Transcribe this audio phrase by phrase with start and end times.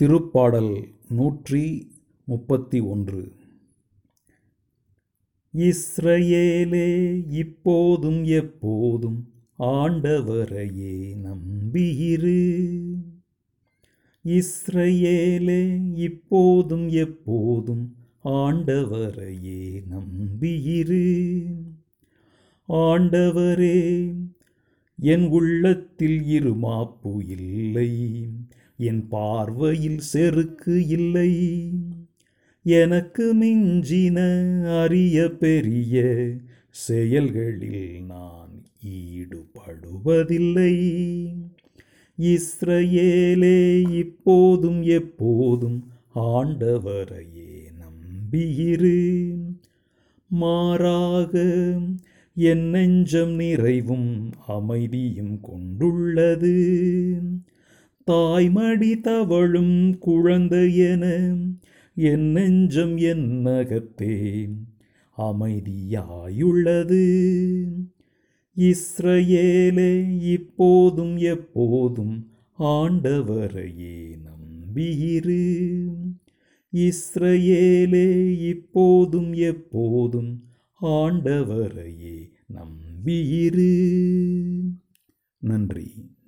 [0.00, 0.74] திருப்பாடல்
[1.16, 1.64] நூற்றி
[2.24, 3.22] முப்பத்தி ஒன்று.
[5.54, 6.86] இஸ்ரேலே
[7.40, 9.18] இப்போதும் எப்போதும்
[9.70, 10.94] ஆண்டவரையே
[11.26, 12.38] நம்பியிரு
[14.24, 15.60] இஸ்ரேலே
[16.06, 17.84] இப்போதும் எப்போதும்
[18.40, 19.62] ஆண்டவரையே
[19.94, 21.04] நம்பியிரு
[22.68, 23.78] ஆண்டவரே
[24.98, 27.92] என் உள்ளத்தில் இருமாப்பு இல்லை.
[28.80, 31.70] என் பார்வையில் செருக்கு இல்லை.
[32.62, 34.18] எனக்கு மிஞ்சின
[34.82, 36.26] அரிய பெரிய
[36.70, 40.74] செயல்களில் நான் ஈடுபடுவதில்லை.
[42.20, 49.36] இஸ்ரேலே இப்போதும் எப்போதும் ஆண்டவரையே நம்பியிரு.
[50.26, 51.42] மாறாக
[52.34, 56.54] என் நெஞ்சம் நிறைவும் அமைதியும் கொண்டுள்ளது.
[58.10, 61.36] தாய்மடி தவழும் குழந்தையென
[61.94, 64.48] என் நெஞ்சம் என் நகத்தே.
[65.18, 66.06] அமைதியாயுள்ளது.
[68.56, 75.76] இஸ்ரவேலே இப்போதும் எப்போதும் ஆண்டவரையே நம்பியிரு.
[76.72, 80.44] இஸ்ரவேலே இப்போதும் எப்போதும்
[80.82, 83.92] ஆண்டவரையே நம்பியிரு.
[85.38, 86.18] நன்றி.